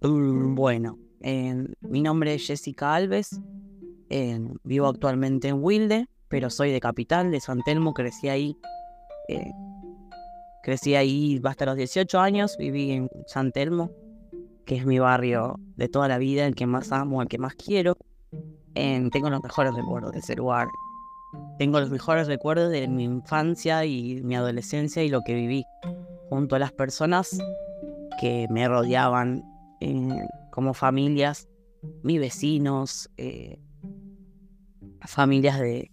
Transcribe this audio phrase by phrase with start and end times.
[0.00, 0.98] Mm, Bueno,
[1.80, 3.40] mi nombre es Jessica Alves.
[4.64, 7.94] vivo actualmente en Wilde, pero soy de Capital, de San Telmo.
[7.94, 8.56] Crecí ahí.
[9.28, 9.50] eh,
[10.62, 12.56] crecí ahí hasta los 18 años.
[12.58, 13.90] Viví en San Telmo,
[14.64, 17.54] que es mi barrio de toda la vida, el que más amo, el que más
[17.54, 17.96] quiero.
[18.74, 20.68] Tengo los mejores recuerdos de ese lugar.
[21.58, 25.64] Tengo los mejores recuerdos de mi infancia y mi adolescencia y lo que viví
[26.30, 27.38] junto a las personas
[28.20, 29.42] que me rodeaban
[30.50, 31.48] como familias,
[32.02, 33.58] mis vecinos, eh,
[35.06, 35.90] familias de,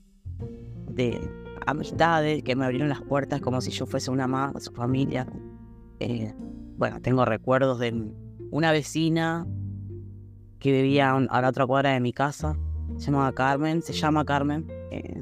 [0.91, 1.30] de
[1.66, 5.27] amistades que me abrieron las puertas como si yo fuese una más de su familia.
[5.99, 6.34] Eh,
[6.77, 8.11] bueno, tengo recuerdos de
[8.52, 9.48] una vecina
[10.59, 12.58] que vivía a la otra cuadra de mi casa,
[12.97, 14.66] se llamaba Carmen, se llama Carmen.
[14.91, 15.20] eh,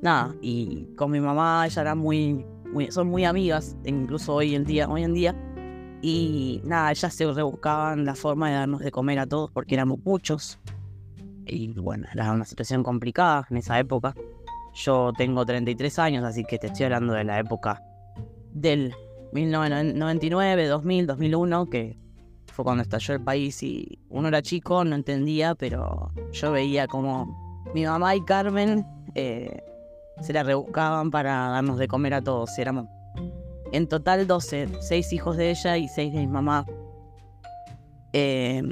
[0.00, 4.64] nada, y con mi mamá ella era muy, muy- son muy amigas, incluso hoy en
[4.64, 5.51] día, hoy en día.
[6.02, 10.00] Y nada, ellas se rebuscaban la forma de darnos de comer a todos porque éramos
[10.04, 10.58] muchos.
[11.46, 14.14] Y bueno, era una situación complicada en esa época.
[14.74, 17.80] Yo tengo 33 años, así que te estoy hablando de la época
[18.52, 18.92] del
[19.32, 21.96] 1999, 2000, 2001, que
[22.52, 27.62] fue cuando estalló el país y uno era chico, no entendía, pero yo veía como
[27.74, 29.62] mi mamá y Carmen eh,
[30.20, 32.58] se la rebuscaban para darnos de comer a todos.
[32.58, 32.86] Éramos
[33.72, 36.66] en total 12, 6 hijos de ella y 6 de mi mamá.
[38.12, 38.62] Eh,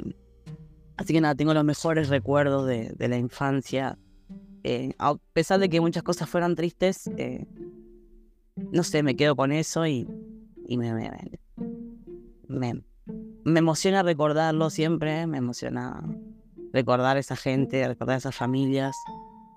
[0.97, 3.97] así que nada, tengo los mejores recuerdos de, de la infancia.
[4.63, 7.47] Eh, a pesar de que muchas cosas fueran tristes, eh,
[8.71, 10.07] no sé, me quedo con eso y,
[10.67, 11.11] y me, me,
[12.47, 12.83] me,
[13.43, 16.03] me emociona recordarlo siempre, me emociona
[16.73, 18.95] recordar a esa gente, recordar a esas familias,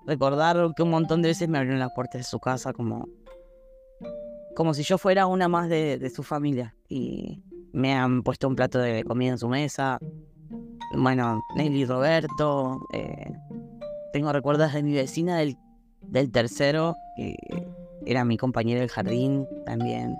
[0.07, 3.07] recordar que un montón de veces me abrieron las puertas de su casa como,
[4.55, 8.79] como si yo fuera una más de, su familia y me han puesto un plato
[8.79, 9.99] de comida en su mesa.
[10.95, 13.33] Bueno, Nelly y Roberto, eh,
[14.13, 15.57] tengo recuerdos de mi vecina del,
[16.01, 17.35] del tercero, que
[18.05, 20.17] era mi compañera del jardín también.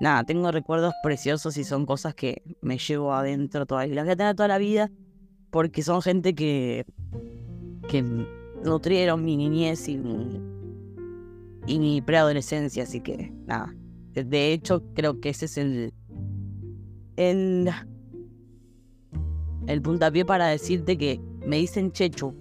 [0.00, 3.96] Nada, tengo recuerdos preciosos y son cosas que me llevo adentro todavía.
[3.96, 4.90] Las voy a tener toda la vida
[5.50, 6.84] porque son gente que,
[7.88, 8.04] que
[8.62, 10.55] nutrieron mi niñez y mi,
[11.66, 13.74] y mi preadolescencia, así que nada.
[14.12, 15.92] De- hecho, creo que ese es el,
[17.16, 17.70] el,
[19.66, 22.34] el puntapié para decirte que me dicen Chechu.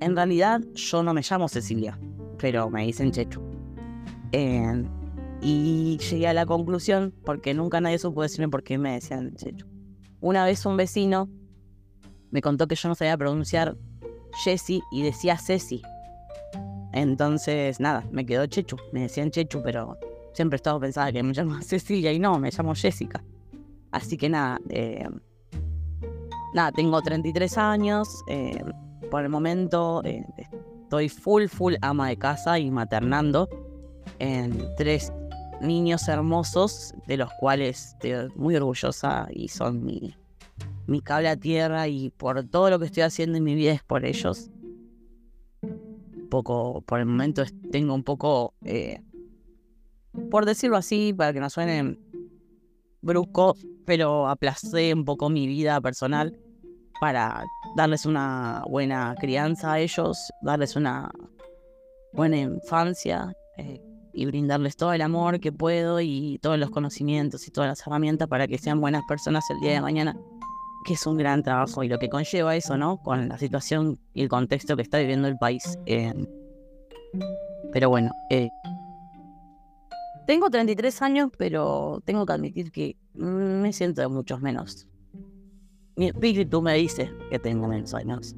[0.00, 1.98] En realidad, yo no me llamo Cecilia,
[2.38, 3.40] pero me dicen Chechu.
[4.32, 4.84] Eh,
[5.42, 9.66] y llegué a la conclusión, porque nunca nadie supo decirme por qué me decían Chechu.
[10.20, 11.28] Una vez un vecino
[12.30, 13.76] me contó que yo no sabía pronunciar
[14.44, 15.82] Jessie y decía Ceci.
[16.96, 18.78] Entonces, nada, me quedó Chechu.
[18.90, 19.98] Me decían Chechu, pero
[20.32, 23.22] siempre he estado pensada que me llamo Cecilia y no, me llamo Jessica.
[23.90, 25.06] Así que nada, eh,
[26.54, 28.08] nada, tengo 33 años.
[28.28, 28.64] eh,
[29.10, 30.24] por el momento eh,
[30.82, 33.48] estoy full, full ama de casa y maternando
[34.18, 35.12] en tres
[35.60, 40.14] niños hermosos, de los cuales estoy muy orgullosa y son mi,
[40.86, 43.82] mi cable a tierra y por todo lo que estoy haciendo en mi vida es
[43.82, 44.50] por ellos.
[46.28, 49.00] Poco, por el momento tengo un poco, eh,
[50.30, 51.98] por decirlo así, para que no suene
[53.02, 56.36] brusco, pero aplacé un poco mi vida personal
[57.00, 57.44] para
[57.76, 61.10] darles una buena crianza a ellos, darles una
[62.12, 63.80] buena infancia eh,
[64.12, 68.28] y brindarles todo el amor que puedo y todos los conocimientos y todas las herramientas
[68.28, 70.16] para que sean buenas personas el día de mañana,
[70.86, 72.98] que es un gran trabajo y lo que conlleva eso, ¿no?
[72.98, 75.76] Con la situación y el contexto que está viviendo el país.
[75.84, 76.14] eh.
[77.72, 78.48] pero bueno, eh,
[80.26, 84.88] tengo 33 años, pero tengo que admitir que me siento de muchos menos.
[85.96, 88.36] Mi espíritu me dice que tengo menos años.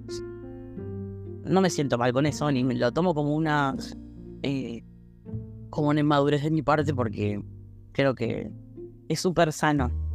[1.44, 3.76] No me siento mal con eso, ni me lo tomo como una.
[4.42, 4.82] eh,
[5.70, 7.42] como una inmadurez de mi parte, porque
[7.92, 8.50] creo que
[9.09, 10.08] es súper sano.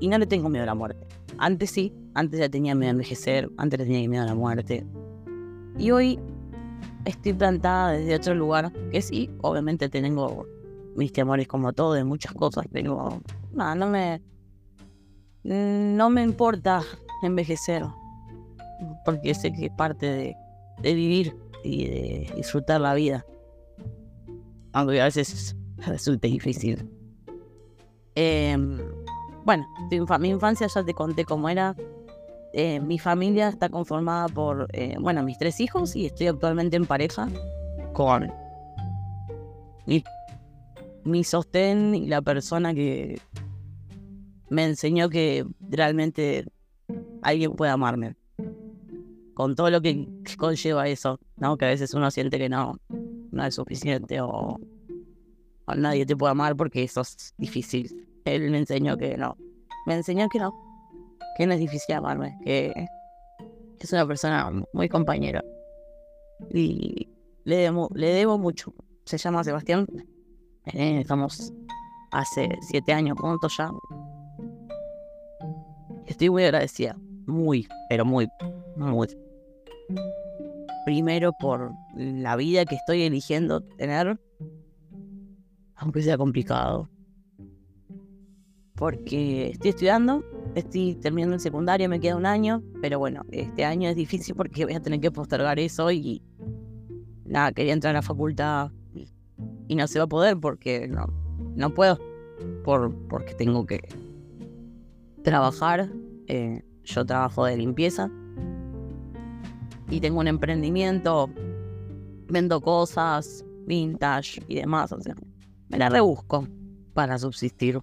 [0.00, 1.06] Y no le tengo miedo a la muerte.
[1.38, 4.84] Antes sí, antes ya tenía miedo a envejecer, antes tenía miedo a la muerte.
[5.78, 6.18] Y hoy
[7.04, 10.46] estoy plantada desde otro lugar, que sí, obviamente tengo
[10.96, 13.20] mis temores como todo, de muchas cosas, pero
[13.52, 14.22] nada, no me.
[15.42, 16.82] No me importa
[17.22, 17.82] envejecer,
[19.06, 20.06] porque sé que es parte
[20.82, 23.24] de, vivir y de disfrutar la vida.
[24.72, 26.90] Aunque a veces resulta difícil.
[28.14, 28.78] Em,
[29.44, 31.74] bueno, mi, infa- mi infancia ya te conté cómo era.
[32.52, 36.84] Eh, mi familia está conformada por, eh, bueno, mis tres hijos y estoy actualmente en
[36.84, 37.28] pareja
[37.92, 38.32] con
[41.04, 43.20] mi, sostén y la persona que,
[44.48, 46.44] me enseñó que realmente
[47.22, 48.16] alguien puede amarme.
[49.34, 50.06] Con todo lo que
[50.36, 51.56] conlleva eso, ¿no?
[51.56, 52.78] Que a veces uno siente que no,
[53.30, 54.58] no es suficiente o
[55.76, 58.09] nadie te puede amar porque eso es difícil.
[58.24, 59.36] Él me enseñó que no.
[59.86, 60.52] Me enseñó que no.
[61.36, 62.38] Que no es difícil amarme.
[62.44, 62.72] Que
[63.78, 65.42] es una persona muy compañera.
[66.52, 67.08] Y
[67.44, 68.74] le debo, le debo mucho.
[69.04, 69.86] Se llama Sebastián.
[70.66, 71.52] Eh, estamos
[72.12, 73.70] hace siete años juntos ya.
[76.06, 76.96] Estoy muy agradecida.
[77.26, 78.28] Muy, pero muy,
[78.76, 79.08] muy.
[80.84, 84.18] Primero por la vida que estoy eligiendo tener.
[85.76, 86.88] Aunque sea complicado.
[88.80, 90.24] Porque estoy estudiando
[90.54, 94.64] estoy terminando el secundario, me queda un año, pero bueno, este año es difícil porque
[94.64, 96.22] voy a tener que postergar eso y
[97.24, 98.70] nada, quería entrar a la facultad
[99.68, 101.06] y, no se va a poder porque no,
[101.54, 101.98] no puedo,
[102.64, 103.80] por, porque tengo que
[105.22, 105.88] trabajar.
[106.26, 108.10] Eh, yo trabajo de limpieza
[109.90, 111.30] y tengo un emprendimiento,
[112.28, 115.14] vendo cosas, vintage y demás, o sea,
[115.68, 116.48] me la rebusco
[116.94, 117.80] para subsistir.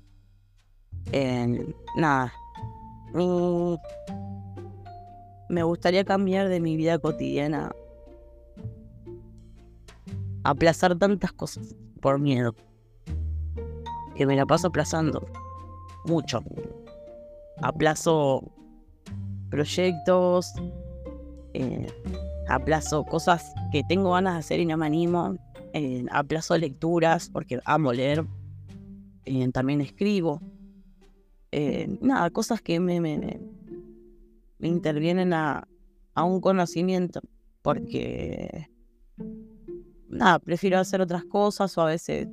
[1.11, 2.33] Eh, nada,
[5.49, 7.71] me gustaría cambiar de mi vida cotidiana.
[10.43, 12.55] Aplazar tantas cosas por miedo.
[14.15, 15.25] Que me la paso aplazando.
[16.05, 16.43] Mucho.
[17.61, 18.43] Aplazo
[19.49, 20.53] proyectos.
[21.53, 21.87] Eh,
[22.49, 25.37] aplazo cosas que tengo ganas de hacer y no me animo.
[25.73, 28.25] Eh, aplazo lecturas porque amo leer.
[29.25, 30.41] Eh, también escribo.
[31.51, 33.39] Eh, nada, cosas que me, me,
[34.59, 35.67] intervienen a,
[36.13, 37.21] a, un conocimiento,
[37.61, 38.69] porque
[40.09, 42.27] nada, prefiero hacer otras cosas o a veces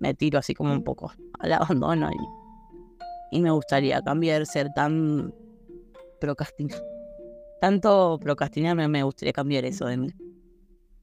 [0.00, 5.34] me tiro así como un poco al abandono y, y me gustaría cambiar, ser tan
[6.20, 6.82] procrastinar.
[7.60, 10.08] Tanto procrastinar me gustaría cambiar eso de mí.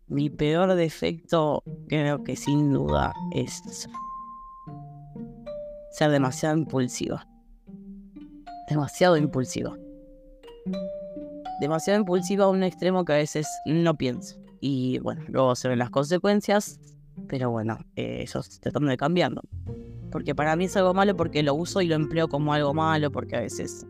[0.08, 3.62] Mi peor defecto creo que sin duda es
[5.92, 7.28] ser demasiado impulsiva
[8.70, 9.78] demasiado impulsiva.
[11.62, 14.38] Demasiado impulsiva a un extremo que a veces no pienso.
[14.60, 16.80] Y bueno, luego se ven las consecuencias,
[17.28, 19.42] pero bueno, eh, eso se tratando de cambiando.
[20.12, 23.12] Porque para mí es algo malo porque lo uso y lo empleo como algo malo,
[23.12, 23.86] porque a veces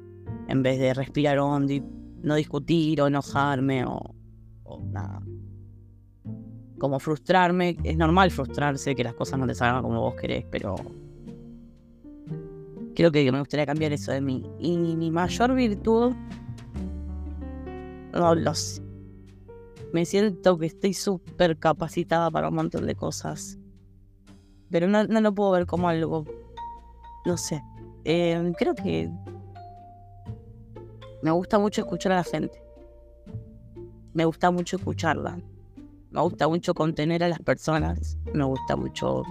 [0.48, 1.83] en vez de respirar hondo y
[2.22, 4.16] no discutir o enojarme o,
[4.63, 5.22] o nada,
[6.80, 10.75] como frustrarme, es normal frustrarse, que las cosas no te salgan como vos querés, pero
[12.95, 14.44] creo que me gustaría cambiar eso de mí.
[14.59, 16.13] Y mi mayor virtud,
[18.13, 18.81] no lo sé.
[19.94, 23.57] Me siento que estoy súper capacitada para un montón de cosas.
[24.69, 26.25] Pero no, no lo puedo ver como algo,
[27.25, 27.62] no sé.
[28.03, 29.09] Eh, creo que
[31.21, 32.62] me gusta mucho escuchar a la gente.
[34.13, 35.39] Me gusta mucho escucharla.
[36.12, 38.18] Me gusta mucho contener a las personas.
[38.33, 39.24] Me gusta mucho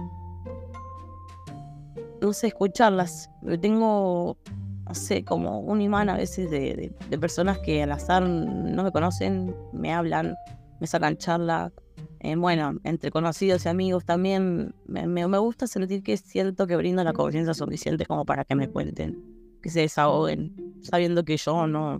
[2.21, 3.29] no sé, escucharlas.
[3.61, 4.37] Tengo,
[4.85, 9.55] no sé, como un imán a veces de, personas que al azar no me conocen,
[9.73, 10.35] me hablan,
[10.79, 11.71] me sacan charla.
[12.19, 17.13] Eh, bueno, entre conocidos y amigos también me, gusta sentir que siento que brindo la
[17.13, 19.23] confianza suficiente como para que me cuenten,
[19.61, 21.99] que se desahoguen, sabiendo que yo no,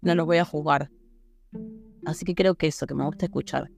[0.00, 0.90] no los voy a jugar.
[2.06, 3.70] Así que creo que eso, que me gusta escuchar.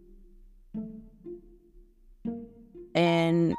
[2.94, 3.54] En,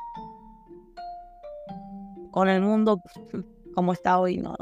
[2.33, 2.99] con el mundo
[3.75, 4.55] como está hoy, no.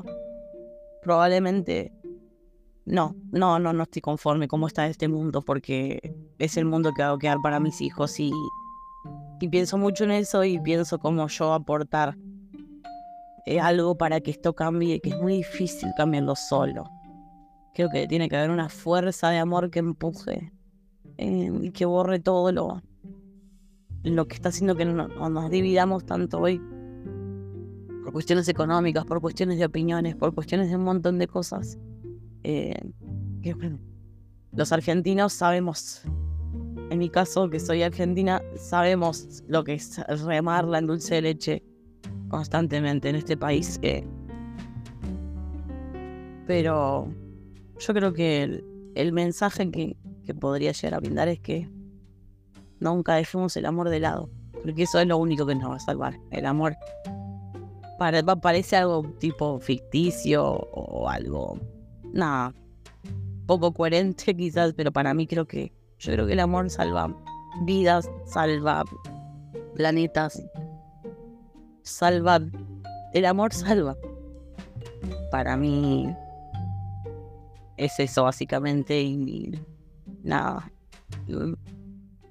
[1.02, 1.94] Probablemente
[2.86, 7.02] no, no, no, no estoy conforme como está este mundo porque es el mundo que
[7.02, 8.32] hago quedar para mis hijos y,
[9.50, 12.16] pienso mucho en eso y pienso cómo yo aportar
[13.46, 16.84] eh, algo para que esto cambie, que es muy difícil cambiarlo solo.
[17.74, 20.52] Creo que tiene que haber una fuerza de amor que empuje
[21.18, 22.82] eh, y que borre todo lo,
[24.04, 26.62] lo que está haciendo que no, nos dividamos tanto hoy
[28.12, 31.78] cuestiones económicas, por cuestiones de opiniones, por cuestiones de un montón de cosas.
[32.44, 32.76] Eh,
[34.54, 36.02] los argentinos sabemos,
[36.90, 41.64] en mi caso que soy argentina, sabemos lo que es remarla en dulce de leche
[42.28, 43.80] constantemente en este país.
[43.82, 44.06] Eh.
[46.48, 47.08] pero
[47.80, 48.64] yo creo que
[48.96, 51.70] el, mensaje que, que podría llegar a brindar es que
[52.80, 54.30] nunca dejemos el amor de lado,
[54.64, 56.76] porque eso es lo único que nos va a salvar, el amor
[58.42, 61.60] parece algo tipo ficticio o algo,
[62.14, 62.54] nada,
[63.46, 67.16] poco coherente quizás, pero para mí creo que, yo creo que el amor salva
[67.66, 68.84] vidas, salva
[69.76, 70.42] planetas,
[71.84, 72.40] salva,
[73.14, 73.98] el amor salva.
[75.32, 76.16] para mí
[77.78, 79.52] es eso básicamente y,
[80.24, 80.72] nada.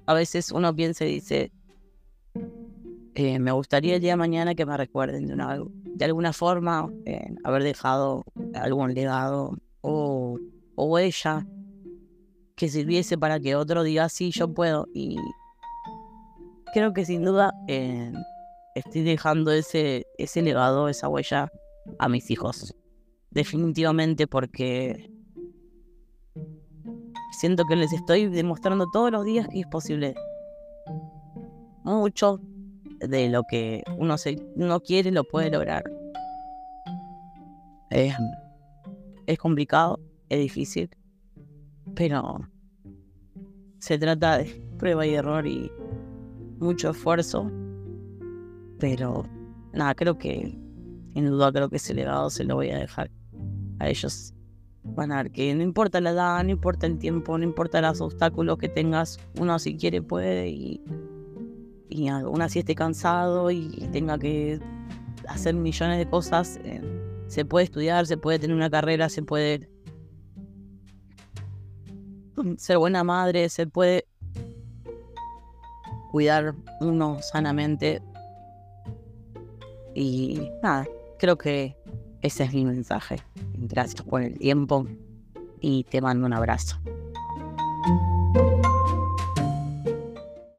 [0.05, 1.51] A veces uno piensa y dice,
[3.15, 6.89] eh, me gustaría el día de mañana que me recuerden de, una, de alguna forma
[7.05, 10.37] eh, haber dejado algún legado o,
[10.75, 11.45] o ella
[12.55, 14.87] que sirviese para que otro diga, sí, yo puedo.
[14.93, 15.17] Y
[16.73, 18.13] creo que sin duda eh,
[18.75, 21.51] estoy dejando ese, ese legado, esa huella
[21.99, 22.75] a mis hijos.
[23.31, 25.11] Definitivamente porque
[27.39, 30.15] siento que les estoy demostrando todos los días que es posible.
[31.83, 32.39] Mucho
[33.07, 34.37] de lo que uno, se,
[34.85, 35.83] quiere lo puede lograr.
[37.89, 38.15] Es,
[39.27, 40.89] es complicado, es difícil,
[41.95, 42.39] pero
[43.79, 44.45] se trata de
[44.77, 45.71] prueba y error y
[46.59, 47.51] mucho esfuerzo.
[48.79, 49.25] Pero
[49.73, 50.57] nada, creo que,
[51.13, 53.11] sin duda, creo que ese legado se lo voy a dejar
[53.79, 54.33] a ellos.
[54.83, 58.01] Van a ver que no importa la edad, no importa el tiempo, no importa los
[58.01, 60.81] obstáculos que tengas, uno si quiere puede y,
[61.91, 64.59] y aún así esté cansado y tenga que
[65.27, 66.59] hacer millones de cosas.
[66.63, 66.81] Eh,
[67.27, 69.69] se puede estudiar, se puede tener una carrera, se puede
[72.57, 74.05] ser buena madre, se puede
[76.11, 78.01] cuidar uno sanamente.
[79.93, 80.87] Y nada,
[81.19, 81.75] creo que
[82.21, 83.17] ese es mi mensaje.
[83.53, 84.87] Gracias por el tiempo
[85.59, 86.79] y te mando un abrazo.